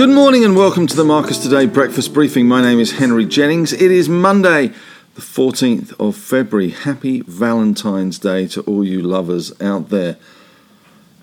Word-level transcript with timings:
Good 0.00 0.08
morning 0.08 0.46
and 0.46 0.56
welcome 0.56 0.86
to 0.86 0.96
the 0.96 1.04
Marcus 1.04 1.36
Today 1.36 1.66
breakfast 1.66 2.14
briefing. 2.14 2.48
My 2.48 2.62
name 2.62 2.80
is 2.80 2.92
Henry 2.92 3.26
Jennings. 3.26 3.74
It 3.74 3.90
is 3.90 4.08
Monday, 4.08 4.68
the 5.14 5.20
14th 5.20 5.92
of 6.00 6.16
February. 6.16 6.70
Happy 6.70 7.20
Valentine's 7.20 8.18
Day 8.18 8.46
to 8.46 8.62
all 8.62 8.82
you 8.82 9.02
lovers 9.02 9.52
out 9.60 9.90
there. 9.90 10.16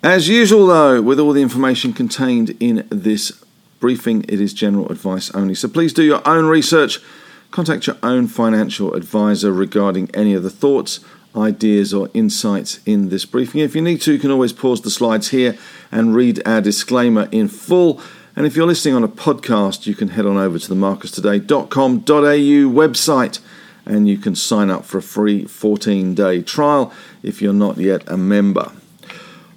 As 0.03 0.27
usual, 0.27 0.67
though, 0.67 1.01
with 1.01 1.19
all 1.19 1.33
the 1.33 1.41
information 1.41 1.91
contained 1.91 2.55
in 2.59 2.87
this 2.91 3.43
briefing, 3.79 4.23
it 4.29 4.39
is 4.39 4.53
general 4.53 4.91
advice 4.91 5.31
only. 5.31 5.55
So 5.55 5.67
please 5.67 5.91
do 5.91 6.03
your 6.03 6.21
own 6.27 6.45
research. 6.45 6.99
Contact 7.49 7.87
your 7.87 7.97
own 8.03 8.27
financial 8.27 8.93
advisor 8.93 9.51
regarding 9.51 10.11
any 10.13 10.35
of 10.35 10.43
the 10.43 10.51
thoughts, 10.51 10.99
ideas, 11.35 11.95
or 11.95 12.11
insights 12.13 12.79
in 12.85 13.09
this 13.09 13.25
briefing. 13.25 13.61
If 13.61 13.75
you 13.75 13.81
need 13.81 14.01
to, 14.01 14.13
you 14.13 14.19
can 14.19 14.29
always 14.29 14.53
pause 14.53 14.81
the 14.81 14.91
slides 14.91 15.29
here 15.29 15.57
and 15.91 16.13
read 16.13 16.47
our 16.47 16.61
disclaimer 16.61 17.27
in 17.31 17.47
full. 17.47 17.99
And 18.37 18.45
if 18.45 18.55
you're 18.55 18.67
listening 18.67 18.93
on 18.93 19.03
a 19.03 19.07
podcast, 19.07 19.87
you 19.87 19.95
can 19.95 20.09
head 20.09 20.27
on 20.27 20.37
over 20.37 20.59
to 20.59 20.69
the 20.69 20.75
marcustoday.com.au 20.75 22.05
website 22.05 23.39
and 23.83 24.07
you 24.07 24.19
can 24.19 24.35
sign 24.35 24.69
up 24.69 24.85
for 24.85 24.99
a 24.99 25.01
free 25.01 25.45
14 25.45 26.13
day 26.13 26.43
trial 26.43 26.93
if 27.23 27.41
you're 27.41 27.51
not 27.51 27.77
yet 27.77 28.07
a 28.07 28.15
member. 28.15 28.71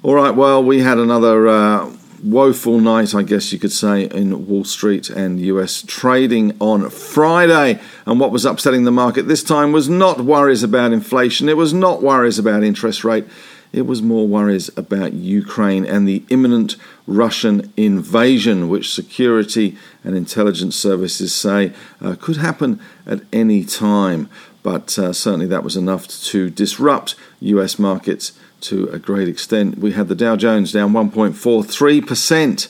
All 0.03 0.15
right, 0.15 0.35
well, 0.35 0.65
we 0.65 0.81
had 0.81 0.97
another 0.97 1.47
uh, 1.47 1.95
woeful 2.25 2.81
night, 2.81 3.15
I 3.15 3.23
guess 3.23 3.53
you 3.53 3.59
could 3.59 3.71
say, 3.71 4.05
in 4.05 4.47
Wall 4.47 4.65
Street 4.65 5.11
and 5.11 5.39
US 5.41 5.85
trading 5.87 6.57
on 6.59 6.89
Friday. 6.89 7.79
And 8.07 8.19
what 8.19 8.31
was 8.31 8.47
upsetting 8.47 8.85
the 8.85 8.91
market 8.91 9.29
this 9.29 9.45
time 9.45 9.73
was 9.73 9.91
not 9.91 10.23
worries 10.23 10.63
about 10.63 10.95
inflation, 10.95 11.51
it 11.51 11.59
was 11.59 11.75
not 11.75 12.03
worries 12.03 12.39
about 12.39 12.65
interest 12.65 13.05
rate. 13.05 13.27
It 13.73 13.87
was 13.87 14.03
more 14.03 14.27
worries 14.27 14.69
about 14.77 15.13
Ukraine 15.13 15.87
and 15.87 16.09
the 16.09 16.25
imminent 16.29 16.75
Russian 17.07 17.73
invasion, 17.77 18.69
which 18.69 18.93
security 18.93 19.77
and 20.03 20.17
intelligence 20.17 20.75
services 20.75 21.33
say 21.33 21.73
uh, 22.01 22.17
could 22.21 22.39
happen 22.39 22.81
at 23.07 23.21
any 23.33 23.65
time. 23.65 24.29
But 24.63 24.99
uh, 24.99 25.13
certainly 25.13 25.47
that 25.47 25.63
was 25.63 25.77
enough 25.77 26.09
to 26.09 26.51
disrupt 26.51 27.15
US 27.41 27.79
markets 27.79 28.33
to 28.63 28.89
a 28.89 28.99
great 28.99 29.29
extent. 29.29 29.79
We 29.79 29.93
had 29.93 30.09
the 30.09 30.17
Dow 30.17 30.35
Jones 30.37 30.73
down 30.73 30.93
1.43%. 30.93 32.69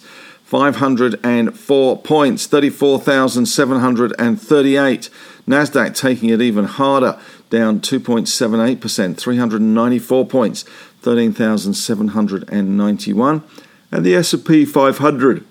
504 0.50 1.98
points, 1.98 2.46
34,738. 2.46 5.10
Nasdaq 5.46 5.96
taking 5.96 6.30
it 6.30 6.42
even 6.42 6.64
harder, 6.64 7.16
down 7.50 7.78
2.78%, 7.80 9.16
394 9.16 10.26
points, 10.26 10.64
13,791, 11.00 13.42
and 13.92 14.04
the 14.04 14.14
S&P 14.14 14.64
500 14.64 15.44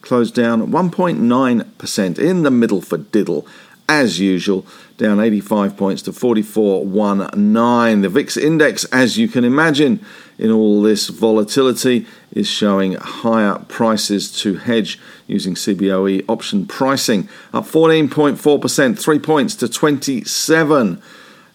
closed 0.00 0.34
down 0.34 0.70
1.9% 0.70 2.18
in 2.18 2.42
the 2.42 2.50
middle 2.50 2.80
for 2.80 2.96
diddle 2.98 3.46
as 3.88 4.20
usual 4.20 4.66
down 4.96 5.20
85 5.20 5.76
points 5.76 6.02
to 6.02 6.12
44.19 6.12 8.02
the 8.02 8.08
VIX 8.08 8.36
index 8.36 8.84
as 8.86 9.18
you 9.18 9.28
can 9.28 9.44
imagine 9.44 10.04
in 10.38 10.50
all 10.50 10.80
this 10.80 11.08
volatility 11.08 12.06
is 12.32 12.48
showing 12.48 12.94
higher 12.94 13.58
prices 13.68 14.32
to 14.40 14.56
hedge 14.56 14.98
using 15.26 15.54
CBOE 15.54 16.24
option 16.28 16.66
pricing 16.66 17.28
up 17.52 17.64
14.4% 17.64 18.98
3 18.98 19.18
points 19.18 19.54
to 19.56 19.68
27 19.68 21.02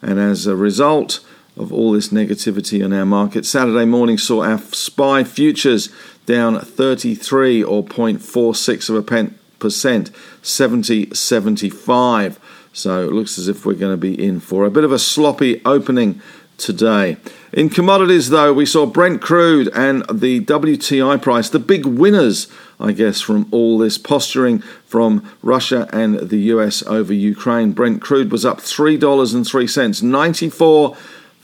and 0.02 0.20
as 0.20 0.46
a 0.46 0.56
result 0.56 1.20
of 1.60 1.74
all 1.74 1.92
this 1.92 2.10
negativity 2.10 2.84
in 2.84 2.94
our 2.94 3.06
market. 3.06 3.46
Saturday 3.46 3.86
morning 3.86 4.18
saw 4.18 4.44
our 4.44 4.58
SPI 4.58 5.26
futures 5.26 5.90
down 6.26 6.60
33 6.60 7.64
or 7.64 7.84
0.46 7.84 8.90
of 8.90 8.96
a 8.96 9.02
pen 9.02 9.38
percent, 9.60 10.10
70 10.42 11.14
75. 11.14 12.40
So 12.72 13.04
it 13.04 13.12
looks 13.12 13.38
as 13.38 13.48
if 13.48 13.66
we're 13.66 13.74
going 13.74 13.94
to 13.94 13.98
be 13.98 14.24
in 14.26 14.40
for 14.40 14.66
a 14.66 14.72
bit 14.72 14.86
of 14.86 14.92
a 14.92 15.00
sloppy 15.00 15.62
opening 15.66 16.22
today. 16.58 17.18
In 17.52 17.70
commodities, 17.70 18.30
though, 18.30 18.54
we 18.54 18.66
saw 18.66 18.86
Brent 18.86 19.22
crude 19.22 19.70
and 19.74 20.04
the 20.12 20.46
WTI 20.46 21.22
price, 21.22 21.50
the 21.50 21.60
big 21.60 21.86
winners, 21.86 22.48
I 22.80 22.92
guess, 22.92 23.22
from 23.22 23.48
all 23.52 23.78
this 23.78 23.98
posturing 23.98 24.60
from 24.86 25.30
Russia 25.42 25.90
and 25.92 26.30
the 26.30 26.38
US 26.54 26.84
over 26.84 27.14
Ukraine. 27.14 27.72
Brent 27.72 28.02
crude 28.02 28.32
was 28.32 28.46
up 28.46 28.60
$3.03, 28.60 30.04
94 30.04 30.98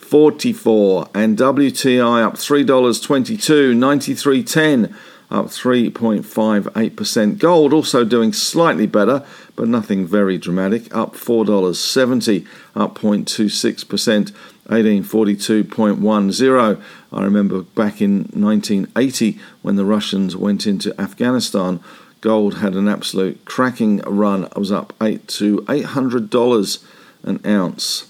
44 0.06 1.10
and 1.16 1.36
WTI 1.36 2.24
up 2.24 2.36
$3.22 2.36 3.76
93.10 3.76 4.94
up 5.32 5.48
3.58% 5.48 7.40
gold 7.40 7.74
also 7.74 8.06
doing 8.06 8.32
slightly 8.32 8.86
better 8.86 9.26
but 9.56 9.68
nothing 9.68 10.06
very 10.06 10.38
dramatic 10.38 10.96
up 10.96 11.16
$4.70 11.16 12.46
up 12.76 13.00
0.26% 13.00 14.32
1842.10 14.68 16.84
I 17.12 17.24
remember 17.24 17.64
back 17.64 18.00
in 18.00 18.30
1980 18.34 19.40
when 19.64 19.76
the 19.76 19.86
Russians 19.86 20.36
went 20.36 20.68
into 20.68 20.94
Afghanistan 21.02 21.80
gold 22.22 22.60
had 22.60 22.76
an 22.76 22.88
absolute 22.88 23.44
cracking 23.46 24.04
run. 24.06 24.44
It 24.44 24.56
was 24.56 24.72
up 24.72 24.94
8 25.02 25.28
to 25.30 25.62
$800 25.62 26.84
an 27.24 27.40
ounce 27.44 28.06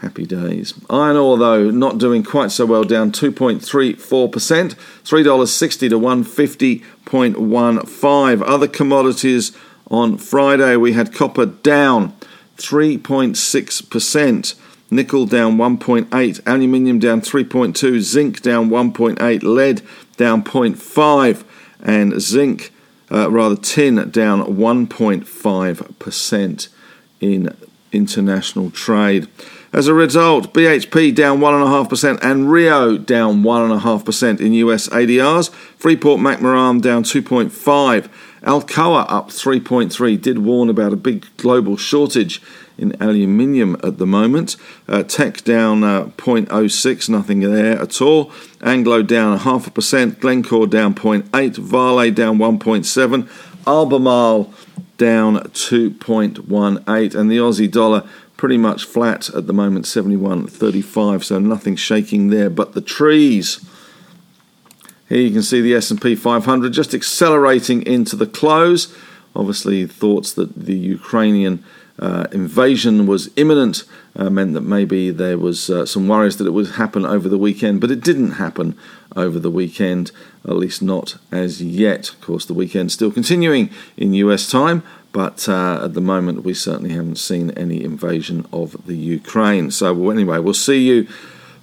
Happy 0.00 0.24
days. 0.24 0.72
Iron 0.88 1.18
ore, 1.18 1.36
though, 1.36 1.70
not 1.70 1.98
doing 1.98 2.22
quite 2.22 2.50
so 2.50 2.64
well, 2.64 2.84
down 2.84 3.12
2.34%, 3.12 4.24
$3.60 4.24 5.90
to 5.90 6.00
150.15. 6.00 8.42
Other 8.46 8.66
commodities 8.66 9.54
on 9.90 10.16
Friday, 10.16 10.76
we 10.76 10.94
had 10.94 11.12
copper 11.12 11.44
down 11.44 12.14
3.6%, 12.56 14.54
nickel 14.90 15.26
down 15.26 15.58
1.8, 15.58 16.40
aluminium 16.46 16.98
down 16.98 17.20
3.2, 17.20 18.00
zinc 18.00 18.40
down 18.40 18.70
1.8, 18.70 19.42
lead 19.42 19.82
down 20.16 20.42
0.5, 20.42 21.44
and 21.82 22.18
zinc, 22.22 22.72
uh, 23.10 23.30
rather 23.30 23.56
tin, 23.56 23.96
down 24.10 24.44
1.5% 24.44 26.68
in 27.20 27.54
international 27.92 28.70
trade. 28.70 29.28
As 29.72 29.86
a 29.86 29.94
result, 29.94 30.52
BHP 30.52 31.14
down 31.14 31.38
1.5% 31.38 32.18
and 32.22 32.50
Rio 32.50 32.98
down 32.98 33.44
1.5% 33.44 34.40
in 34.40 34.52
US 34.54 34.88
ADRs. 34.88 35.50
Freeport 35.78 36.20
McMoran 36.20 36.82
down 36.82 37.04
2.5. 37.04 38.08
Alcoa 38.42 39.06
up 39.08 39.28
3.3. 39.28 40.20
Did 40.20 40.38
warn 40.38 40.68
about 40.68 40.92
a 40.92 40.96
big 40.96 41.24
global 41.36 41.76
shortage 41.76 42.42
in 42.78 42.96
aluminium 43.00 43.76
at 43.84 43.98
the 43.98 44.06
moment. 44.06 44.56
Uh, 44.88 45.04
Teck 45.04 45.44
down 45.44 45.84
uh, 45.84 46.06
0.06, 46.16 47.08
nothing 47.08 47.40
there 47.40 47.80
at 47.80 48.02
all. 48.02 48.32
Anglo 48.62 49.02
down 49.02 49.38
half 49.38 49.68
a 49.68 49.70
percent. 49.70 50.18
Glencore 50.18 50.66
down 50.66 50.94
0.8. 50.96 51.56
Vale 51.56 52.10
down 52.10 52.38
1.7. 52.38 53.28
Albemarle 53.68 54.52
down 54.96 55.36
2.18. 55.36 57.14
And 57.14 57.30
the 57.30 57.36
Aussie 57.36 57.70
dollar 57.70 58.08
pretty 58.40 58.56
much 58.56 58.86
flat 58.86 59.28
at 59.34 59.46
the 59.46 59.52
moment 59.52 59.84
71.35 59.84 61.24
so 61.24 61.38
nothing 61.38 61.76
shaking 61.76 62.30
there 62.30 62.48
but 62.48 62.72
the 62.72 62.80
trees. 62.80 63.62
Here 65.10 65.20
you 65.20 65.30
can 65.30 65.42
see 65.42 65.60
the 65.60 65.74
S&P 65.74 66.14
500 66.14 66.72
just 66.72 66.94
accelerating 66.94 67.82
into 67.82 68.16
the 68.16 68.26
close. 68.26 68.96
Obviously 69.36 69.86
thoughts 69.86 70.32
that 70.32 70.56
the 70.56 70.74
Ukrainian 70.74 71.62
uh, 71.98 72.28
invasion 72.32 73.06
was 73.06 73.28
imminent 73.36 73.84
uh, 74.16 74.30
meant 74.30 74.54
that 74.54 74.62
maybe 74.62 75.10
there 75.10 75.36
was 75.36 75.68
uh, 75.68 75.84
some 75.84 76.08
worries 76.08 76.38
that 76.38 76.46
it 76.46 76.52
would 76.52 76.70
happen 76.70 77.04
over 77.04 77.28
the 77.28 77.36
weekend, 77.36 77.78
but 77.78 77.90
it 77.90 78.00
didn't 78.00 78.32
happen 78.32 78.74
over 79.14 79.38
the 79.38 79.50
weekend, 79.50 80.12
at 80.46 80.56
least 80.56 80.80
not 80.80 81.18
as 81.30 81.62
yet. 81.62 82.08
Of 82.08 82.22
course, 82.22 82.46
the 82.46 82.54
weekend 82.54 82.90
still 82.90 83.12
continuing 83.12 83.68
in 83.98 84.14
US 84.14 84.50
time, 84.50 84.82
but 85.12 85.48
uh, 85.48 85.84
at 85.84 85.94
the 85.94 86.00
moment 86.00 86.44
we 86.44 86.54
certainly 86.54 86.90
haven't 86.90 87.16
seen 87.16 87.50
any 87.52 87.82
invasion 87.82 88.46
of 88.52 88.86
the 88.86 88.96
Ukraine. 88.96 89.70
So 89.70 90.10
anyway, 90.10 90.38
we'll 90.38 90.54
see 90.54 90.86
you. 90.86 91.08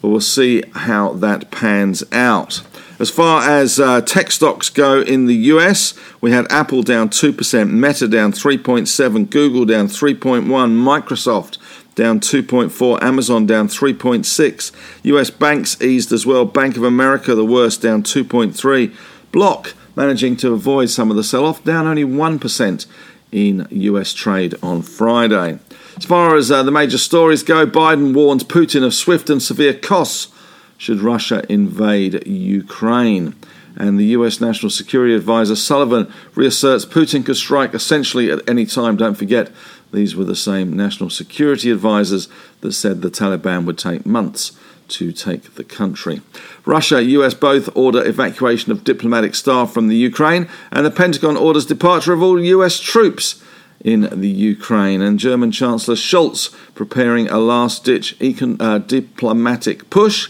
We'll 0.01 0.21
see 0.21 0.63
how 0.73 1.13
that 1.13 1.49
pans 1.51 2.03
out. 2.11 2.61
As 2.99 3.09
far 3.11 3.47
as 3.47 3.79
uh, 3.79 4.01
tech 4.01 4.31
stocks 4.31 4.69
go 4.69 5.01
in 5.01 5.27
the 5.27 5.35
US, 5.35 5.93
we 6.19 6.31
had 6.31 6.51
Apple 6.51 6.81
down 6.81 7.09
2%, 7.09 7.69
Meta 7.69 8.07
down 8.07 8.31
3.7, 8.31 9.29
Google 9.29 9.65
down 9.65 9.87
3.1, 9.87 10.45
Microsoft 10.47 11.57
down 11.93 12.19
2.4, 12.19 13.01
Amazon 13.01 13.45
down 13.45 13.67
3.6. 13.67 14.71
US 15.03 15.29
banks 15.29 15.81
eased 15.81 16.11
as 16.11 16.25
well. 16.25 16.45
Bank 16.45 16.77
of 16.77 16.83
America 16.83 17.35
the 17.35 17.45
worst 17.45 17.81
down 17.81 18.03
2.3. 18.03 18.95
Block 19.31 19.73
managing 19.95 20.35
to 20.37 20.53
avoid 20.53 20.89
some 20.89 21.09
of 21.09 21.17
the 21.17 21.23
sell-off 21.23 21.63
down 21.63 21.87
only 21.87 22.03
1% 22.03 22.85
in 23.31 23.67
US 23.69 24.13
trade 24.13 24.55
on 24.61 24.81
Friday. 24.81 25.59
As 25.97 26.05
far 26.05 26.35
as 26.35 26.51
uh, 26.51 26.63
the 26.63 26.71
major 26.71 26.97
stories 26.97 27.43
go, 27.43 27.65
Biden 27.65 28.13
warns 28.13 28.43
Putin 28.43 28.83
of 28.83 28.93
swift 28.93 29.29
and 29.29 29.41
severe 29.41 29.73
costs 29.73 30.31
should 30.77 31.01
Russia 31.01 31.43
invade 31.49 32.25
Ukraine. 32.27 33.35
And 33.75 33.99
the 33.99 34.05
US 34.05 34.41
National 34.41 34.69
Security 34.69 35.15
Advisor 35.15 35.55
Sullivan 35.55 36.11
reasserts 36.35 36.85
Putin 36.85 37.25
could 37.25 37.37
strike 37.37 37.73
essentially 37.73 38.31
at 38.31 38.47
any 38.47 38.65
time. 38.65 38.97
Don't 38.97 39.15
forget, 39.15 39.51
these 39.91 40.15
were 40.15 40.25
the 40.25 40.35
same 40.35 40.75
national 40.75 41.09
security 41.09 41.71
advisors 41.71 42.27
that 42.61 42.73
said 42.73 43.01
the 43.01 43.09
Taliban 43.09 43.65
would 43.65 43.77
take 43.77 44.05
months 44.05 44.57
to 44.89 45.11
take 45.11 45.55
the 45.55 45.63
country. 45.63 46.21
Russia, 46.65 47.03
US 47.03 47.33
both 47.33 47.69
order 47.75 48.05
evacuation 48.05 48.71
of 48.71 48.83
diplomatic 48.83 49.35
staff 49.35 49.73
from 49.73 49.87
the 49.87 49.95
Ukraine, 49.95 50.47
and 50.71 50.85
the 50.85 50.91
Pentagon 50.91 51.37
orders 51.37 51.65
departure 51.65 52.13
of 52.13 52.21
all 52.21 52.41
US 52.41 52.79
troops 52.79 53.41
in 53.83 54.09
the 54.11 54.29
Ukraine. 54.29 55.01
And 55.01 55.19
German 55.19 55.51
Chancellor 55.51 55.95
Scholz 55.95 56.53
preparing 56.75 57.27
a 57.29 57.37
last 57.37 57.83
ditch 57.83 58.17
econ- 58.19 58.61
uh, 58.61 58.79
diplomatic 58.79 59.89
push. 59.89 60.29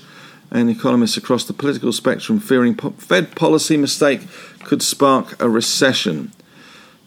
And 0.50 0.70
economists 0.70 1.18
across 1.18 1.44
the 1.44 1.52
political 1.52 1.92
spectrum 1.92 2.40
fearing 2.40 2.76
Fed 2.76 3.36
policy 3.36 3.76
mistake 3.76 4.22
could 4.64 4.82
spark 4.82 5.42
a 5.42 5.50
recession. 5.50 6.32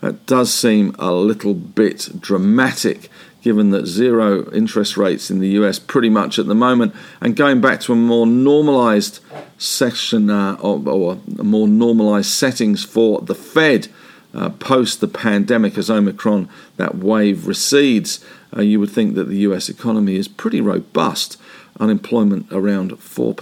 That 0.02 0.26
does 0.26 0.52
seem 0.52 0.94
a 0.99 1.12
little 1.12 1.55
bit 1.55 2.20
dramatic 2.20 3.11
given 3.43 3.71
that 3.71 3.87
zero 3.87 4.51
interest 4.53 4.97
rates 4.97 5.31
in 5.31 5.39
the 5.39 5.49
US 5.51 5.79
pretty 5.79 6.11
much 6.11 6.39
at 6.39 6.47
the 6.47 6.55
moment, 6.55 6.95
and 7.21 7.37
going 7.37 7.61
back 7.61 7.81
to 7.83 7.93
a 7.93 7.97
more 7.97 8.27
normalized 8.27 9.21
section 9.59 10.31
uh, 10.31 10.57
or, 10.61 10.87
or, 10.89 11.19
more 11.43 11.69
normalized 11.69 12.31
settings 12.31 12.85
for 12.85 13.21
the 13.21 13.35
Fed 13.35 13.89
uh, 14.35 14.51
post 14.51 15.01
the 15.01 15.09
pandemic 15.09 15.77
as 15.77 15.91
Omicron, 15.91 16.49
that 16.77 16.97
wave 16.97 17.47
recedes, 17.47 18.25
uh, 18.57 18.63
you 18.63 18.81
would 18.81 18.91
think 18.91 19.15
that 19.15 19.29
the 19.29 19.39
US 19.39 19.69
economy 19.69 20.17
is 20.17 20.29
pretty 20.29 20.61
robust. 20.61 21.37
Unemployment 21.79 22.47
around 22.53 22.93
4%, 22.93 23.35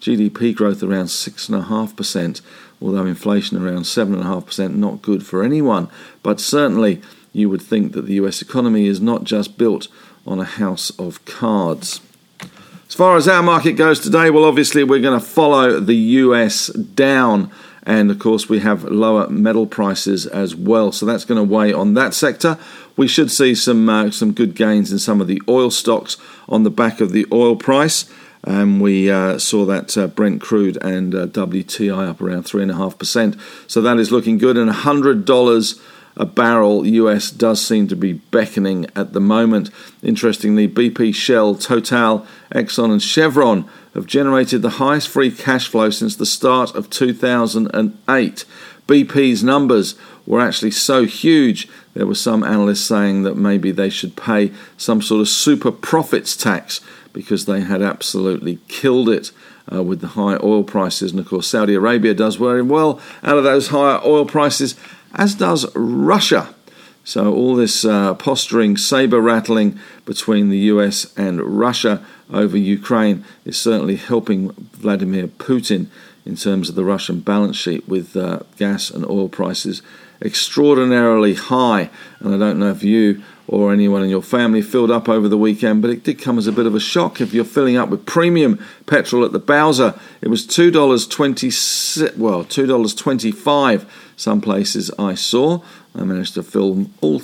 GDP 0.00 0.54
growth 0.54 0.82
around 0.82 1.06
6.5%, 1.06 2.40
although 2.80 3.06
inflation 3.06 3.56
around 3.56 3.82
7.5%, 3.82 4.74
not 4.74 5.02
good 5.02 5.24
for 5.24 5.42
anyone. 5.42 5.88
But 6.22 6.40
certainly, 6.40 7.00
you 7.34 7.50
would 7.50 7.60
think 7.60 7.92
that 7.92 8.06
the 8.06 8.14
US 8.14 8.40
economy 8.40 8.86
is 8.86 9.00
not 9.02 9.24
just 9.24 9.58
built 9.58 9.88
on 10.26 10.40
a 10.40 10.44
house 10.44 10.88
of 10.98 11.22
cards. 11.26 12.00
As 12.88 12.94
far 12.94 13.16
as 13.16 13.26
our 13.26 13.42
market 13.42 13.72
goes 13.72 13.98
today, 13.98 14.30
well, 14.30 14.44
obviously, 14.44 14.84
we're 14.84 15.00
going 15.00 15.18
to 15.18 15.26
follow 15.26 15.80
the 15.80 15.94
US 15.94 16.68
down. 16.68 17.50
And 17.82 18.10
of 18.10 18.18
course, 18.18 18.48
we 18.48 18.60
have 18.60 18.84
lower 18.84 19.28
metal 19.28 19.66
prices 19.66 20.26
as 20.26 20.54
well. 20.54 20.92
So 20.92 21.04
that's 21.04 21.24
going 21.24 21.36
to 21.36 21.54
weigh 21.54 21.72
on 21.72 21.94
that 21.94 22.14
sector. 22.14 22.56
We 22.96 23.08
should 23.08 23.30
see 23.30 23.54
some, 23.54 23.88
uh, 23.88 24.10
some 24.10 24.32
good 24.32 24.54
gains 24.54 24.92
in 24.92 24.98
some 24.98 25.20
of 25.20 25.26
the 25.26 25.42
oil 25.48 25.70
stocks 25.70 26.16
on 26.48 26.62
the 26.62 26.70
back 26.70 27.00
of 27.00 27.12
the 27.12 27.26
oil 27.32 27.56
price. 27.56 28.08
And 28.44 28.80
we 28.80 29.10
uh, 29.10 29.38
saw 29.38 29.64
that 29.64 29.96
uh, 29.98 30.06
Brent 30.06 30.40
crude 30.40 30.76
and 30.82 31.14
uh, 31.14 31.26
WTI 31.26 32.08
up 32.08 32.20
around 32.20 32.44
3.5%. 32.44 33.40
So 33.70 33.80
that 33.80 33.98
is 33.98 34.12
looking 34.12 34.38
good. 34.38 34.56
And 34.56 34.70
$100 34.70 35.80
a 36.16 36.24
barrel 36.24 36.86
US 36.86 37.30
does 37.30 37.64
seem 37.64 37.88
to 37.88 37.96
be 37.96 38.12
beckoning 38.14 38.86
at 38.94 39.12
the 39.12 39.20
moment. 39.20 39.70
Interestingly, 40.02 40.68
BP, 40.68 41.14
Shell, 41.14 41.56
Total, 41.56 42.26
Exxon, 42.52 42.92
and 42.92 43.02
Chevron 43.02 43.68
have 43.94 44.06
generated 44.06 44.62
the 44.62 44.70
highest 44.70 45.08
free 45.08 45.30
cash 45.30 45.68
flow 45.68 45.90
since 45.90 46.16
the 46.16 46.26
start 46.26 46.74
of 46.74 46.90
2008. 46.90 48.44
BP's 48.86 49.42
numbers 49.42 49.94
were 50.26 50.40
actually 50.40 50.70
so 50.70 51.04
huge, 51.04 51.68
there 51.94 52.06
were 52.06 52.14
some 52.14 52.42
analysts 52.42 52.84
saying 52.84 53.22
that 53.22 53.36
maybe 53.36 53.70
they 53.70 53.90
should 53.90 54.16
pay 54.16 54.52
some 54.76 55.00
sort 55.00 55.20
of 55.20 55.28
super 55.28 55.70
profits 55.70 56.36
tax 56.36 56.80
because 57.12 57.46
they 57.46 57.60
had 57.60 57.82
absolutely 57.82 58.58
killed 58.68 59.08
it. 59.08 59.30
Uh, 59.72 59.82
with 59.82 60.02
the 60.02 60.08
high 60.08 60.36
oil 60.42 60.62
prices, 60.62 61.12
and 61.12 61.18
of 61.18 61.26
course, 61.26 61.46
Saudi 61.46 61.72
Arabia 61.72 62.12
does 62.12 62.36
very 62.36 62.60
well 62.60 63.00
out 63.22 63.38
of 63.38 63.44
those 63.44 63.68
higher 63.68 63.98
oil 64.04 64.26
prices 64.26 64.74
as 65.14 65.34
does 65.34 65.66
Russia. 65.74 66.54
So, 67.06 67.34
all 67.34 67.54
this 67.54 67.84
uh, 67.84 68.14
posturing, 68.14 68.78
saber 68.78 69.20
rattling 69.20 69.78
between 70.06 70.48
the 70.48 70.58
US 70.72 71.12
and 71.18 71.40
Russia 71.42 72.04
over 72.32 72.56
Ukraine 72.56 73.24
is 73.44 73.58
certainly 73.58 73.96
helping 73.96 74.52
Vladimir 74.52 75.26
Putin 75.26 75.88
in 76.24 76.36
terms 76.36 76.70
of 76.70 76.74
the 76.74 76.84
Russian 76.84 77.20
balance 77.20 77.56
sheet 77.56 77.86
with 77.86 78.16
uh, 78.16 78.40
gas 78.56 78.90
and 78.90 79.04
oil 79.04 79.28
prices 79.28 79.82
extraordinarily 80.22 81.34
high. 81.34 81.90
And 82.20 82.34
I 82.34 82.38
don't 82.38 82.58
know 82.58 82.70
if 82.70 82.82
you 82.82 83.22
or 83.46 83.72
anyone 83.72 84.02
in 84.02 84.10
your 84.10 84.22
family 84.22 84.62
filled 84.62 84.90
up 84.90 85.08
over 85.08 85.28
the 85.28 85.36
weekend, 85.36 85.82
but 85.82 85.90
it 85.90 86.02
did 86.02 86.18
come 86.18 86.38
as 86.38 86.46
a 86.46 86.52
bit 86.52 86.66
of 86.66 86.74
a 86.74 86.80
shock. 86.80 87.20
If 87.20 87.34
you're 87.34 87.44
filling 87.44 87.76
up 87.76 87.88
with 87.88 88.06
premium 88.06 88.64
petrol 88.86 89.24
at 89.24 89.32
the 89.32 89.38
Bowser, 89.38 89.98
it 90.20 90.28
was 90.28 90.46
two 90.46 90.70
dollars 90.70 91.06
twenty 91.06 91.50
well 92.16 92.44
two 92.44 92.66
dollars 92.66 92.94
twenty 92.94 93.30
five. 93.30 93.90
Some 94.16 94.40
places 94.40 94.90
I 94.98 95.14
saw. 95.14 95.60
I 95.94 96.04
managed 96.04 96.34
to 96.34 96.42
fill 96.42 96.86
all 97.00 97.22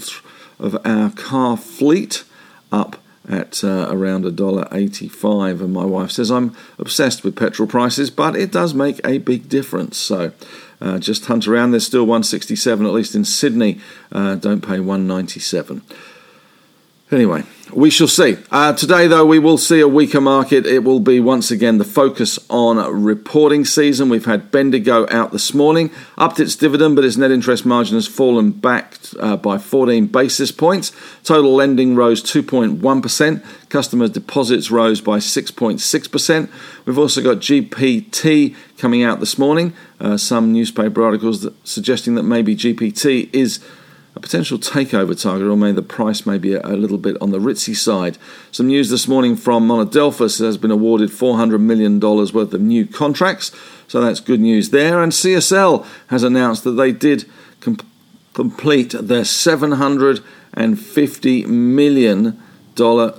of 0.58 0.76
our 0.84 1.10
car 1.10 1.56
fleet 1.56 2.24
up 2.70 2.96
at 3.28 3.64
uh, 3.64 3.88
around 3.90 4.24
a 4.26 4.30
dollar 4.30 4.68
eighty-five, 4.72 5.60
and 5.60 5.72
my 5.72 5.84
wife 5.84 6.10
says 6.10 6.30
I'm 6.30 6.54
obsessed 6.78 7.24
with 7.24 7.36
petrol 7.36 7.68
prices, 7.68 8.10
but 8.10 8.36
it 8.36 8.52
does 8.52 8.74
make 8.74 9.00
a 9.04 9.18
big 9.18 9.48
difference. 9.48 9.96
So 9.96 10.32
uh, 10.80 10.98
just 10.98 11.26
hunt 11.26 11.46
around. 11.46 11.70
There's 11.72 11.86
still 11.86 12.04
167, 12.04 12.86
at 12.86 12.92
least 12.92 13.14
in 13.14 13.24
Sydney. 13.24 13.80
Uh, 14.10 14.34
don't 14.36 14.62
pay 14.62 14.80
197. 14.80 15.82
Anyway, 17.12 17.42
we 17.72 17.90
shall 17.90 18.06
see. 18.06 18.36
Uh, 18.52 18.72
today, 18.72 19.08
though, 19.08 19.26
we 19.26 19.40
will 19.40 19.58
see 19.58 19.80
a 19.80 19.88
weaker 19.88 20.20
market. 20.20 20.64
It 20.64 20.84
will 20.84 21.00
be 21.00 21.18
once 21.18 21.50
again 21.50 21.78
the 21.78 21.84
focus 21.84 22.38
on 22.48 22.76
reporting 23.02 23.64
season. 23.64 24.08
We've 24.08 24.26
had 24.26 24.52
Bendigo 24.52 25.08
out 25.10 25.32
this 25.32 25.52
morning, 25.52 25.90
upped 26.16 26.38
its 26.38 26.54
dividend, 26.54 26.94
but 26.94 27.04
its 27.04 27.16
net 27.16 27.32
interest 27.32 27.66
margin 27.66 27.96
has 27.96 28.06
fallen 28.06 28.52
back 28.52 28.94
uh, 29.18 29.36
by 29.36 29.58
14 29.58 30.06
basis 30.06 30.52
points. 30.52 30.92
Total 31.24 31.52
lending 31.52 31.96
rose 31.96 32.22
2.1%. 32.22 33.44
Customer 33.68 34.06
deposits 34.06 34.70
rose 34.70 35.00
by 35.00 35.18
6.6%. 35.18 36.50
We've 36.86 36.98
also 36.98 37.22
got 37.22 37.38
GPT 37.38 38.54
coming 38.78 39.02
out 39.02 39.18
this 39.18 39.36
morning. 39.36 39.72
Uh, 39.98 40.16
some 40.16 40.52
newspaper 40.52 41.04
articles 41.04 41.42
that, 41.42 41.54
suggesting 41.66 42.14
that 42.14 42.22
maybe 42.22 42.54
GPT 42.54 43.28
is 43.32 43.58
a 44.20 44.22
potential 44.22 44.58
takeover 44.58 45.20
target, 45.20 45.48
or 45.48 45.56
maybe 45.56 45.74
the 45.76 45.82
price 45.82 46.26
may 46.26 46.36
be 46.36 46.52
a, 46.52 46.68
little 46.68 46.98
bit 46.98 47.16
on 47.22 47.30
the 47.30 47.38
ritzy 47.38 47.74
side. 47.74 48.18
Some 48.52 48.66
news 48.66 48.90
this 48.90 49.08
morning 49.08 49.34
from 49.34 49.66
Monadelphous 49.66 50.38
has 50.40 50.58
been 50.58 50.70
awarded 50.70 51.08
$400 51.10 51.58
million 51.60 51.98
worth 51.98 52.36
of 52.36 52.60
new 52.60 52.86
contracts, 52.86 53.50
so 53.88 54.00
that's 54.00 54.20
good 54.20 54.38
news 54.40 54.70
there. 54.70 55.02
And 55.02 55.12
CSL 55.12 55.86
has 56.08 56.22
announced 56.22 56.64
that 56.64 56.72
they 56.72 56.92
did 56.92 57.24
com- 57.60 57.78
complete 58.34 58.90
their 58.92 59.22
$750 59.22 61.46
million 61.46 62.42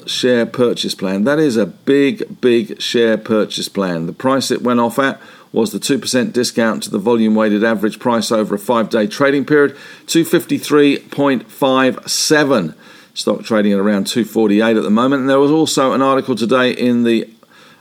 share 0.06 0.46
purchase 0.46 0.96
plan. 0.96 1.24
That 1.24 1.40
is 1.40 1.58
a 1.58 1.66
big, 1.66 2.42
big 2.42 2.80
share 2.82 3.18
purchase 3.18 3.70
plan. 3.70 4.06
The 4.06 4.14
price 4.14 4.52
it 4.52 4.62
went 4.62 4.80
off 4.80 5.00
at 5.00 5.20
was 5.52 5.72
the 5.72 5.80
2% 5.80 6.34
discount 6.34 6.82
to 6.84 6.90
the 6.90 6.98
volume 6.98 7.36
weighted 7.36 7.64
average 7.64 8.00
price 8.00 8.32
over 8.32 8.56
a 8.56 8.60
five 8.60 8.90
day 8.90 9.06
trading 9.08 9.46
period, 9.46 9.76
253.57. 10.06 12.76
Stock 13.14 13.44
trading 13.44 13.74
at 13.74 13.80
around 13.80 14.08
248 14.08 14.78
at 14.78 14.84
the 14.84 14.90
moment. 14.90 15.20
And 15.22 15.30
there 15.30 15.40
was 15.40 15.52
also 15.52 15.92
an 15.92 16.02
article 16.02 16.36
today 16.36 16.72
in 16.72 17.04
the, 17.04 17.26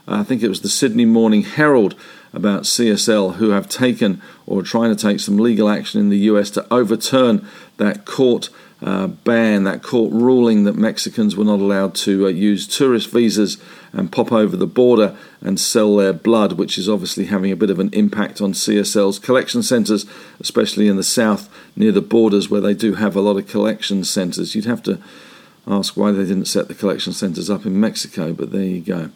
uh, 0.07 0.19
I 0.19 0.23
think 0.23 0.43
it 0.43 0.49
was 0.49 0.59
the 0.59 0.67
Sydney 0.67 1.05
Morning 1.05 1.43
Herald, 1.43 1.95
about 2.33 2.63
CSL 2.63 3.35
who 3.35 3.49
have 3.49 3.67
taken 3.67 4.21
or 4.45 4.63
trying 4.63 4.95
to 4.95 5.01
take 5.01 5.19
some 5.19 5.37
legal 5.37 5.69
action 5.69 5.99
in 5.99 6.09
the 6.09 6.19
US 6.19 6.49
to 6.51 6.65
overturn 6.73 7.47
that 7.77 8.05
court 8.05 8.49
uh, 8.81 9.07
ban, 9.07 9.63
that 9.63 9.83
court 9.83 10.11
ruling 10.11 10.63
that 10.63 10.75
Mexicans 10.75 11.35
were 11.35 11.45
not 11.45 11.59
allowed 11.59 11.93
to 11.93 12.25
uh, 12.25 12.29
use 12.29 12.65
tourist 12.65 13.11
visas 13.11 13.61
and 13.93 14.11
pop 14.11 14.31
over 14.31 14.55
the 14.55 14.65
border 14.65 15.15
and 15.41 15.59
sell 15.59 15.97
their 15.97 16.13
blood, 16.13 16.53
which 16.53 16.77
is 16.77 16.89
obviously 16.89 17.25
having 17.25 17.51
a 17.51 17.55
bit 17.55 17.69
of 17.69 17.79
an 17.79 17.89
impact 17.93 18.41
on 18.41 18.53
CSL's 18.53 19.19
collection 19.19 19.61
centres, 19.61 20.05
especially 20.39 20.87
in 20.87 20.97
the 20.97 21.03
south 21.03 21.47
near 21.75 21.91
the 21.91 22.01
borders 22.01 22.49
where 22.49 22.61
they 22.61 22.73
do 22.73 22.95
have 22.95 23.15
a 23.15 23.21
lot 23.21 23.37
of 23.37 23.47
collection 23.47 24.03
centres. 24.03 24.55
You'd 24.55 24.65
have 24.65 24.81
to 24.83 24.99
ask 25.67 25.95
why 25.95 26.11
they 26.11 26.25
didn't 26.25 26.45
set 26.45 26.67
the 26.67 26.73
collection 26.73 27.13
centres 27.13 27.49
up 27.49 27.67
in 27.67 27.79
Mexico, 27.79 28.33
but 28.33 28.51
there 28.51 28.63
you 28.63 28.81
go. 28.81 29.11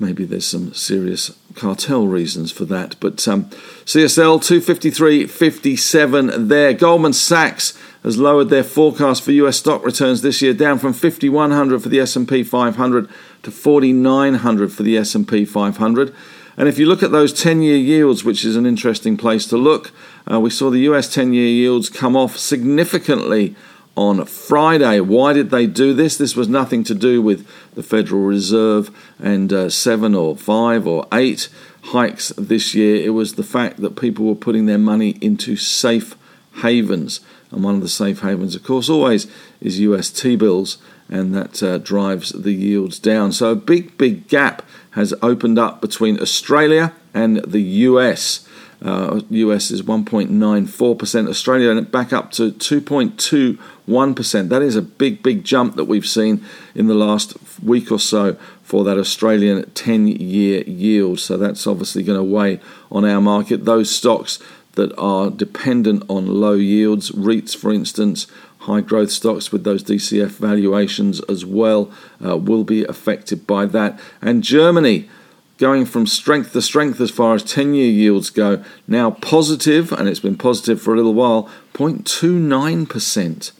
Maybe 0.00 0.24
there's 0.24 0.46
some 0.46 0.74
serious 0.74 1.36
cartel 1.54 2.08
reasons 2.08 2.50
for 2.50 2.64
that. 2.64 2.96
But 2.98 3.28
um, 3.28 3.44
CSL 3.84 4.40
253.57 4.40 6.48
there. 6.48 6.72
Goldman 6.72 7.12
Sachs 7.12 7.78
has 8.02 8.18
lowered 8.18 8.48
their 8.48 8.64
forecast 8.64 9.22
for 9.22 9.32
US 9.32 9.58
stock 9.58 9.84
returns 9.84 10.22
this 10.22 10.42
year 10.42 10.54
down 10.54 10.78
from 10.78 10.92
5100 10.92 11.82
for 11.82 11.88
the 11.88 12.00
S&P 12.00 12.42
500 12.42 13.08
to 13.42 13.50
4900 13.50 14.72
for 14.72 14.82
the 14.82 14.96
S&P 14.96 15.44
500. 15.44 16.14
And 16.56 16.68
if 16.68 16.78
you 16.78 16.86
look 16.86 17.02
at 17.02 17.12
those 17.12 17.32
10-year 17.32 17.76
yields, 17.76 18.24
which 18.24 18.44
is 18.44 18.56
an 18.56 18.66
interesting 18.66 19.16
place 19.16 19.46
to 19.46 19.56
look, 19.56 19.90
uh, 20.30 20.38
we 20.40 20.50
saw 20.50 20.70
the 20.70 20.80
US 20.80 21.14
10-year 21.14 21.46
yields 21.46 21.88
come 21.88 22.16
off 22.16 22.36
significantly 22.36 23.54
on 23.96 24.24
Friday. 24.24 25.00
Why 25.00 25.32
did 25.32 25.50
they 25.50 25.66
do 25.66 25.94
this? 25.94 26.16
This 26.16 26.36
was 26.36 26.48
nothing 26.48 26.84
to 26.84 26.94
do 26.94 27.20
with 27.20 27.46
the 27.74 27.82
Federal 27.82 28.22
Reserve 28.22 28.90
and 29.18 29.52
uh, 29.52 29.70
seven 29.70 30.14
or 30.14 30.36
five 30.36 30.86
or 30.86 31.06
eight 31.12 31.48
hikes 31.84 32.30
this 32.38 32.74
year. 32.74 32.96
It 32.96 33.10
was 33.10 33.34
the 33.34 33.42
fact 33.42 33.78
that 33.78 33.96
people 33.96 34.26
were 34.26 34.34
putting 34.34 34.66
their 34.66 34.78
money 34.78 35.18
into 35.20 35.56
safe 35.56 36.16
havens. 36.62 37.20
And 37.52 37.62
one 37.62 37.74
of 37.74 37.82
the 37.82 37.88
safe 37.88 38.20
havens, 38.20 38.54
of 38.56 38.64
course, 38.64 38.88
always 38.88 39.26
is 39.60 39.78
US 39.80 40.10
T 40.10 40.34
bills, 40.36 40.78
and 41.08 41.34
that 41.34 41.62
uh, 41.62 41.78
drives 41.78 42.30
the 42.30 42.52
yields 42.52 42.98
down. 42.98 43.32
So 43.32 43.52
a 43.52 43.56
big, 43.56 43.98
big 43.98 44.26
gap 44.26 44.62
has 44.92 45.14
opened 45.22 45.58
up 45.58 45.80
between 45.80 46.18
Australia 46.20 46.94
and 47.12 47.36
the 47.44 47.60
US. 47.60 48.48
Uh, 48.80 49.20
US 49.30 49.70
is 49.70 49.82
1.94%, 49.82 51.28
Australia 51.28 51.70
and 51.70 51.90
back 51.90 52.12
up 52.12 52.32
to 52.32 52.50
2.21%. 52.50 54.48
That 54.48 54.62
is 54.62 54.74
a 54.74 54.82
big, 54.82 55.22
big 55.22 55.44
jump 55.44 55.76
that 55.76 55.84
we've 55.84 56.06
seen 56.06 56.44
in 56.74 56.88
the 56.88 56.94
last 56.94 57.36
week 57.62 57.92
or 57.92 58.00
so 58.00 58.36
for 58.64 58.82
that 58.84 58.98
Australian 58.98 59.70
10 59.70 60.08
year 60.08 60.64
yield. 60.64 61.20
So 61.20 61.36
that's 61.36 61.64
obviously 61.66 62.02
going 62.02 62.18
to 62.18 62.24
weigh 62.24 62.58
on 62.90 63.04
our 63.04 63.20
market. 63.20 63.66
Those 63.66 63.94
stocks 63.94 64.40
that 64.72 64.96
are 64.96 65.30
dependent 65.30 66.04
on 66.08 66.26
low 66.26 66.54
yields, 66.54 67.10
REITs 67.10 67.56
for 67.56 67.72
instance, 67.72 68.26
high 68.60 68.80
growth 68.80 69.10
stocks 69.10 69.52
with 69.52 69.64
those 69.64 69.82
DCF 69.82 70.30
valuations 70.30 71.20
as 71.22 71.44
well, 71.44 71.90
uh, 72.24 72.36
will 72.36 72.64
be 72.64 72.84
affected 72.84 73.46
by 73.46 73.66
that. 73.66 73.98
And 74.20 74.42
Germany 74.42 75.08
going 75.58 75.84
from 75.84 76.06
strength 76.06 76.52
to 76.52 76.62
strength 76.62 77.00
as 77.00 77.10
far 77.10 77.34
as 77.34 77.44
10 77.44 77.74
year 77.74 77.90
yields 77.90 78.30
go, 78.30 78.64
now 78.88 79.10
positive, 79.10 79.92
and 79.92 80.08
it's 80.08 80.20
been 80.20 80.36
positive 80.36 80.80
for 80.80 80.92
a 80.92 80.96
little 80.96 81.14
while, 81.14 81.48
0.29%. 81.74 83.52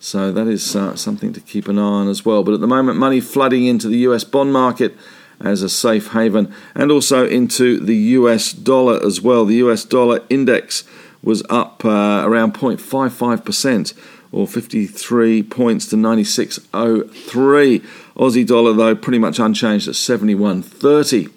So 0.00 0.32
that 0.32 0.46
is 0.46 0.76
uh, 0.76 0.96
something 0.96 1.32
to 1.32 1.40
keep 1.40 1.68
an 1.68 1.78
eye 1.78 1.82
on 1.82 2.08
as 2.08 2.24
well. 2.24 2.42
But 2.42 2.54
at 2.54 2.60
the 2.60 2.66
moment, 2.66 2.98
money 2.98 3.20
flooding 3.20 3.66
into 3.66 3.88
the 3.88 3.98
US 3.98 4.24
bond 4.24 4.52
market 4.52 4.96
as 5.40 5.62
a 5.62 5.68
safe 5.68 6.08
haven 6.12 6.52
and 6.74 6.90
also 6.90 7.26
into 7.26 7.78
the 7.80 7.96
US 7.96 8.52
dollar 8.52 9.04
as 9.04 9.20
well. 9.20 9.44
The 9.44 9.56
US 9.56 9.84
dollar 9.84 10.20
index 10.30 10.84
was 11.22 11.42
up 11.48 11.84
uh, 11.84 12.22
around 12.24 12.54
0.55% 12.54 13.94
or 14.32 14.46
53 14.46 15.42
points 15.44 15.86
to 15.86 15.96
96.03. 15.96 17.84
Aussie 18.16 18.46
dollar, 18.46 18.72
though, 18.72 18.94
pretty 18.94 19.18
much 19.18 19.38
unchanged 19.38 19.88
at 19.88 19.94
71.30. 19.94 21.32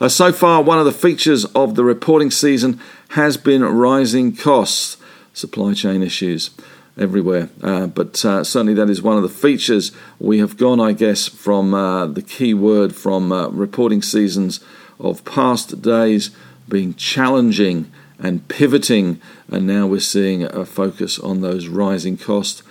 Uh, 0.00 0.08
so 0.08 0.32
far, 0.32 0.62
one 0.62 0.78
of 0.78 0.84
the 0.84 0.92
features 0.92 1.44
of 1.46 1.74
the 1.74 1.84
reporting 1.84 2.30
season 2.30 2.78
has 3.10 3.36
been 3.36 3.62
rising 3.62 4.34
costs, 4.36 4.96
supply 5.32 5.72
chain 5.74 6.02
issues 6.02 6.50
everywhere. 6.98 7.48
Uh, 7.62 7.86
but 7.86 8.24
uh, 8.24 8.44
certainly 8.44 8.74
that 8.74 8.90
is 8.90 9.02
one 9.02 9.16
of 9.16 9.22
the 9.22 9.28
features. 9.28 9.92
We 10.18 10.38
have 10.38 10.56
gone, 10.56 10.80
I 10.80 10.92
guess, 10.92 11.28
from 11.28 11.74
uh, 11.74 12.06
the 12.06 12.22
key 12.22 12.54
word 12.54 12.94
from 12.94 13.32
uh, 13.32 13.48
reporting 13.48 14.02
seasons 14.02 14.60
of 14.98 15.24
past 15.24 15.82
days 15.82 16.30
being 16.68 16.94
challenging 16.94 17.90
and 18.18 18.46
pivoting, 18.48 19.20
and 19.48 19.66
now 19.66 19.86
we're 19.86 20.00
seeing 20.00 20.44
a 20.44 20.64
focus 20.64 21.18
on 21.18 21.40
those 21.40 21.66
rising 21.66 22.16
costs 22.16 22.62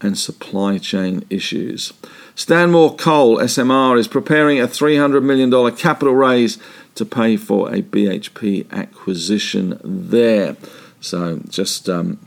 and 0.00 0.18
supply 0.18 0.78
chain 0.78 1.24
issues. 1.30 1.92
Stanmore 2.34 2.94
Coal, 2.94 3.38
SMR, 3.38 3.98
is 3.98 4.06
preparing 4.06 4.60
a 4.60 4.68
$300 4.68 5.22
million 5.22 5.76
capital 5.76 6.14
raise 6.14 6.58
to 6.94 7.04
pay 7.04 7.36
for 7.36 7.68
a 7.74 7.82
BHP 7.82 8.70
acquisition 8.70 9.80
there. 9.82 10.56
So 11.00 11.40
just 11.48 11.88
um, 11.88 12.18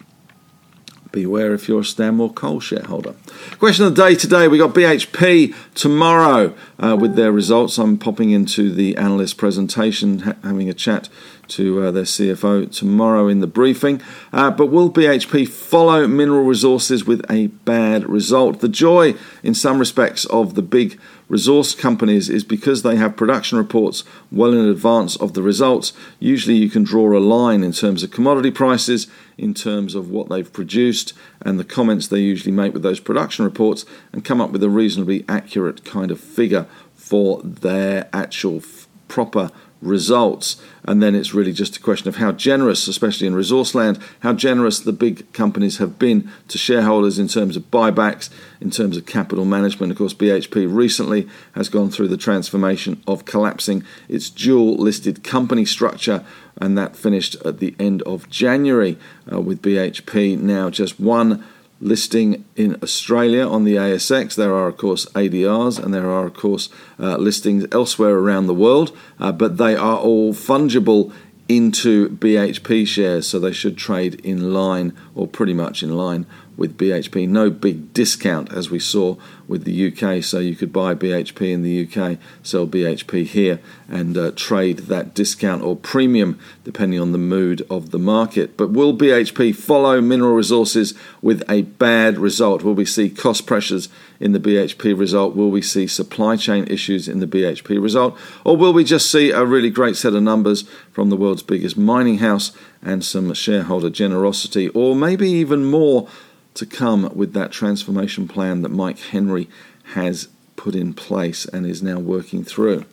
beware 1.12 1.54
if 1.54 1.68
you're 1.68 1.82
a 1.82 1.86
Stanmore 1.86 2.34
Coal 2.34 2.60
shareholder. 2.60 3.16
Question 3.60 3.86
of 3.86 3.96
the 3.96 4.04
day 4.04 4.16
today 4.16 4.48
we 4.48 4.58
got 4.58 4.74
BHP 4.74 5.54
tomorrow 5.76 6.54
uh, 6.80 6.96
with 7.00 7.16
their 7.16 7.32
results. 7.32 7.78
I'm 7.78 7.98
popping 7.98 8.32
into 8.32 8.72
the 8.72 8.98
analyst 8.98 9.38
presentation, 9.38 10.20
ha- 10.20 10.36
having 10.44 10.70
a 10.70 10.74
chat 10.74 11.10
to 11.52 11.84
uh, 11.84 11.92
their 11.92 12.04
CFO 12.04 12.72
tomorrow 12.72 13.28
in 13.28 13.40
the 13.40 13.48
briefing. 13.48 14.02
Uh, 14.34 14.52
but 14.52 14.68
will 14.68 14.92
BHP 14.92 15.48
follow 15.48 16.08
Mineral 16.08 16.44
Resources 16.44 17.06
with 17.06 17.24
a 17.30 17.48
bad 17.48 18.10
result? 18.10 18.60
The 18.60 18.70
joy, 18.70 19.16
in 19.44 19.54
some 19.54 19.80
respects, 19.80 20.26
of 20.26 20.56
the 20.56 20.62
big 20.62 21.00
resource 21.32 21.74
companies 21.74 22.30
is 22.30 22.44
because 22.44 22.84
they 22.84 22.98
have 22.98 23.16
production 23.16 23.58
reports 23.58 24.04
well 24.32 24.52
in 24.52 24.68
advance 24.68 25.16
of 25.16 25.34
the 25.34 25.42
results. 25.42 25.94
Usually, 26.20 26.58
you 26.58 26.70
can 26.70 26.84
draw 26.84 27.18
a 27.18 27.20
line 27.20 27.64
in 27.64 27.72
terms 27.72 28.04
of 28.04 28.12
commodity 28.12 28.52
prices, 28.52 29.08
in 29.38 29.54
terms 29.54 29.96
of 29.96 30.10
what 30.10 30.28
they've 30.28 30.52
produced, 30.52 31.14
and 31.42 31.58
the 31.58 31.64
comments 31.64 32.08
they 32.08 32.20
usually 32.20 32.52
make 32.52 32.74
with 32.74 32.84
those 32.84 33.00
production 33.00 33.46
reports, 33.46 33.86
and 34.12 34.26
come 34.26 34.42
up 34.42 34.52
with 34.52 34.62
a 34.62 34.70
reasonably 34.70 35.24
accurate 35.30 35.86
kind 35.86 36.12
of 36.12 36.20
figure 36.20 36.66
for 36.96 37.42
their 37.44 38.10
actual 38.14 38.58
f- 38.58 38.88
proper 39.08 39.52
results. 39.82 40.62
And 40.84 41.02
then 41.02 41.16
it's 41.16 41.34
really 41.34 41.54
just 41.54 41.78
a 41.78 41.80
question 41.80 42.08
of 42.08 42.16
how 42.16 42.32
generous, 42.32 42.88
especially 42.88 43.28
in 43.28 43.36
resource 43.36 43.76
land, 43.76 44.00
how 44.22 44.34
generous 44.34 44.80
the 44.80 44.94
big 44.94 45.32
companies 45.34 45.78
have 45.78 46.00
been 46.00 46.30
to 46.48 46.58
shareholders 46.58 47.20
in 47.20 47.28
terms 47.28 47.56
of 47.56 47.70
buybacks, 47.70 48.30
in 48.60 48.72
terms 48.72 48.98
of 48.98 49.06
capital 49.06 49.46
management. 49.46 49.92
Of 49.92 49.98
course, 49.98 50.14
BHP 50.14 50.74
recently 50.74 51.28
has 51.54 51.70
gone 51.70 51.90
through 51.90 52.08
the 52.08 52.18
transformation 52.18 53.02
of 53.08 53.26
collapsing 53.26 53.84
its 54.08 54.30
dual 54.30 54.76
listed 54.76 55.24
company 55.24 55.66
structure, 55.66 56.24
and 56.58 56.78
that 56.78 56.96
finished 56.96 57.36
at 57.46 57.60
the 57.60 57.76
end 57.80 58.02
of 58.04 58.30
January 58.30 58.98
uh, 59.32 59.40
with 59.40 59.62
BHP 59.62 60.40
now 60.40 60.70
just 60.70 61.00
one 61.00 61.44
listing 61.82 62.46
in 62.56 62.78
Australia 62.82 63.48
on 63.48 63.64
the 63.64 63.76
ASX. 63.76 64.36
There 64.36 64.54
are, 64.54 64.68
of 64.68 64.78
course, 64.78 65.06
ADRs 65.08 65.84
and 65.84 65.94
there 65.94 66.10
are, 66.10 66.28
of 66.28 66.36
course, 66.36 66.70
uh, 67.00 67.18
listings 67.18 67.66
elsewhere 67.72 68.16
around 68.16 68.48
the 68.48 68.54
world, 68.54 68.96
uh, 69.20 69.32
but 69.32 69.58
they 69.58 69.76
are 69.76 69.98
all 69.98 70.34
fungible 70.34 71.12
into 71.50 72.10
BHP 72.10 72.88
shares, 72.88 73.28
so 73.28 73.38
they 73.40 73.52
should 73.52 73.78
trade 73.78 74.22
in 74.24 74.54
line 74.54 74.96
or 75.16 75.28
pretty 75.28 75.54
much 75.54 75.84
in 75.84 75.98
line 75.98 76.26
with 76.62 76.78
BHP. 76.78 77.28
No 77.28 77.50
big 77.50 77.92
discount 77.92 78.54
as 78.54 78.70
we 78.70 78.78
saw 78.78 79.16
with 79.48 79.64
the 79.64 79.88
UK, 79.88 80.24
so 80.24 80.38
you 80.38 80.56
could 80.56 80.72
buy 80.72 80.94
BHP 80.94 81.52
in 81.52 81.64
the 81.64 81.84
UK, 81.84 82.20
sell 82.44 82.68
BHP 82.68 83.26
here, 83.26 83.60
and 83.90 84.16
uh, 84.16 84.30
trade 84.36 84.78
that 84.82 85.16
discount 85.16 85.64
or 85.64 85.76
premium 85.76 86.40
depending 86.64 87.00
on 87.00 87.14
the 87.14 87.18
mood 87.18 87.66
of 87.68 87.90
the 87.90 87.98
market. 87.98 88.58
But 88.58 88.70
will 88.70 88.96
BHP 88.96 89.56
follow 89.56 90.02
mineral 90.02 90.36
resources 90.36 90.94
with 91.20 91.44
a 91.50 91.64
bad 91.64 92.20
result? 92.20 92.62
Will 92.62 92.76
we 92.76 92.86
see 92.86 93.10
cost 93.10 93.48
pressures 93.48 93.90
in 94.20 94.32
the 94.32 94.40
BHP 94.40 94.98
result? 94.98 95.36
Will 95.36 95.50
we 95.50 95.64
see 95.64 95.88
supply 95.88 96.36
chain 96.36 96.66
issues 96.68 97.08
in 97.08 97.22
the 97.22 97.28
BHP 97.28 97.82
result? 97.82 98.16
Or 98.46 98.56
will 98.56 98.72
we 98.72 98.84
just 98.84 99.12
see 99.12 99.32
a 99.32 99.44
really 99.44 99.72
great 99.72 99.96
set 99.96 100.14
of 100.14 100.22
numbers 100.22 100.64
from 100.92 101.10
the 101.10 101.18
world's 101.18 101.42
biggest 101.42 101.76
mining 101.76 102.20
house 102.20 102.52
and 102.84 103.04
some 103.04 103.34
shareholder 103.34 103.90
generosity, 103.90 104.70
or 104.70 104.96
maybe 104.96 105.28
even 105.28 105.66
more? 105.66 106.08
To 106.54 106.66
come 106.66 107.12
with 107.16 107.34
that 107.34 107.52
transformation 107.52 108.28
plan 108.28 108.62
that 108.62 108.70
Mike 108.70 109.00
Henry 109.00 109.50
has 109.94 110.28
put 110.56 110.76
in 110.76 110.94
place 110.94 111.46
and 111.46 111.66
is 111.66 111.82
now 111.82 112.00
working 112.00 112.44
through. 112.44 112.86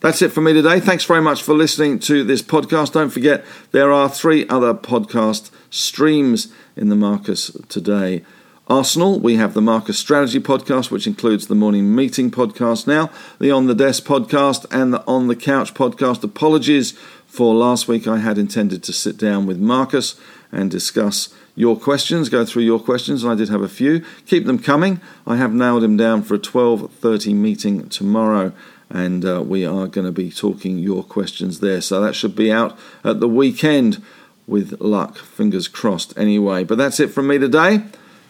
That's 0.00 0.22
it 0.22 0.32
for 0.32 0.40
me 0.40 0.52
today. 0.52 0.78
Thanks 0.78 1.04
very 1.04 1.20
much 1.20 1.42
for 1.42 1.54
listening 1.54 1.98
to 2.00 2.22
this 2.22 2.40
podcast. 2.40 2.92
Don't 2.92 3.10
forget, 3.10 3.44
there 3.72 3.92
are 3.92 4.08
three 4.08 4.46
other 4.48 4.72
podcast 4.72 5.50
streams 5.70 6.52
in 6.76 6.88
the 6.88 6.94
Marcus 6.94 7.50
Today 7.68 8.24
Arsenal. 8.68 9.18
We 9.18 9.36
have 9.36 9.54
the 9.54 9.60
Marcus 9.60 9.98
Strategy 9.98 10.38
podcast, 10.38 10.92
which 10.92 11.06
includes 11.06 11.48
the 11.48 11.56
Morning 11.56 11.96
Meeting 11.96 12.30
podcast 12.30 12.86
now, 12.86 13.10
the 13.40 13.50
On 13.50 13.66
the 13.66 13.74
Desk 13.74 14.04
podcast, 14.04 14.66
and 14.70 14.92
the 14.92 15.04
On 15.06 15.26
the 15.26 15.34
Couch 15.34 15.74
podcast. 15.74 16.22
Apologies 16.22 16.96
for 17.28 17.54
last 17.54 17.86
week. 17.86 18.08
I 18.08 18.18
had 18.18 18.38
intended 18.38 18.82
to 18.82 18.92
sit 18.92 19.16
down 19.16 19.46
with 19.46 19.58
Marcus 19.58 20.18
and 20.50 20.70
discuss 20.70 21.32
your 21.54 21.78
questions, 21.78 22.28
go 22.28 22.44
through 22.44 22.62
your 22.62 22.80
questions, 22.80 23.22
and 23.22 23.32
I 23.32 23.36
did 23.36 23.48
have 23.48 23.62
a 23.62 23.68
few. 23.68 24.04
Keep 24.26 24.46
them 24.46 24.58
coming. 24.58 25.00
I 25.26 25.36
have 25.36 25.52
nailed 25.52 25.84
him 25.84 25.96
down 25.96 26.22
for 26.22 26.34
a 26.34 26.38
12:30 26.38 27.34
meeting 27.34 27.88
tomorrow, 27.88 28.52
and 28.90 29.24
uh, 29.24 29.42
we 29.46 29.64
are 29.64 29.86
going 29.86 30.06
to 30.06 30.12
be 30.12 30.30
talking 30.30 30.78
your 30.78 31.04
questions 31.04 31.60
there. 31.60 31.80
So 31.80 32.00
that 32.00 32.14
should 32.14 32.34
be 32.34 32.50
out 32.50 32.76
at 33.04 33.20
the 33.20 33.28
weekend, 33.28 34.02
with 34.48 34.80
luck. 34.80 35.18
Fingers 35.18 35.68
crossed. 35.68 36.16
Anyway, 36.18 36.64
but 36.64 36.78
that's 36.78 36.98
it 36.98 37.08
from 37.08 37.28
me 37.28 37.38
today. 37.38 37.82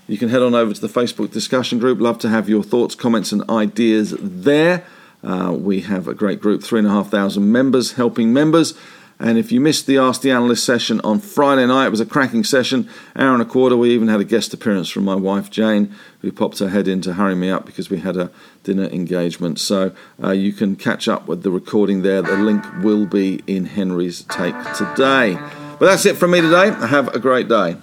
You 0.06 0.18
can 0.18 0.30
head 0.30 0.42
on 0.42 0.54
over 0.54 0.74
to 0.74 0.80
the 0.80 0.88
Facebook 0.88 1.30
discussion 1.30 1.78
group. 1.78 2.00
Love 2.00 2.18
to 2.20 2.28
have 2.28 2.48
your 2.48 2.62
thoughts, 2.62 2.94
comments, 2.94 3.30
and 3.30 3.48
ideas 3.48 4.14
there. 4.18 4.84
Uh, 5.22 5.54
we 5.58 5.80
have 5.80 6.06
a 6.06 6.14
great 6.14 6.40
group, 6.40 6.62
three 6.62 6.78
and 6.78 6.88
a 6.88 6.90
half 6.90 7.10
thousand 7.10 7.50
members, 7.50 7.92
helping 7.92 8.32
members. 8.32 8.74
And 9.20 9.36
if 9.36 9.50
you 9.50 9.60
missed 9.60 9.86
the 9.86 9.98
Ask 9.98 10.20
the 10.20 10.30
Analyst 10.30 10.64
session 10.64 11.00
on 11.00 11.18
Friday 11.18 11.66
night, 11.66 11.86
it 11.86 11.90
was 11.90 12.00
a 12.00 12.06
cracking 12.06 12.44
session, 12.44 12.88
hour 13.16 13.32
and 13.32 13.42
a 13.42 13.44
quarter. 13.44 13.76
We 13.76 13.90
even 13.90 14.06
had 14.06 14.20
a 14.20 14.24
guest 14.24 14.54
appearance 14.54 14.88
from 14.88 15.04
my 15.04 15.16
wife 15.16 15.50
Jane, 15.50 15.92
who 16.20 16.30
popped 16.30 16.60
her 16.60 16.68
head 16.68 16.86
in 16.86 17.00
to 17.02 17.14
hurry 17.14 17.34
me 17.34 17.50
up 17.50 17.66
because 17.66 17.90
we 17.90 17.98
had 17.98 18.16
a 18.16 18.30
dinner 18.62 18.84
engagement. 18.84 19.58
So 19.58 19.92
uh, 20.22 20.30
you 20.30 20.52
can 20.52 20.76
catch 20.76 21.08
up 21.08 21.26
with 21.26 21.42
the 21.42 21.50
recording 21.50 22.02
there. 22.02 22.22
The 22.22 22.36
link 22.36 22.64
will 22.82 23.06
be 23.06 23.42
in 23.48 23.64
Henry's 23.64 24.22
take 24.22 24.54
today. 24.74 25.34
But 25.80 25.86
that's 25.86 26.06
it 26.06 26.16
from 26.16 26.30
me 26.30 26.40
today. 26.40 26.70
Have 26.70 27.08
a 27.08 27.18
great 27.18 27.48
day. 27.48 27.76